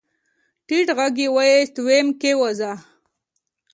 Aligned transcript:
ټيټ 0.67 0.87
غږ 0.97 1.15
يې 1.23 1.29
واېست 1.35 1.75
ويم 1.85 2.07
کېوځه. 2.21 2.71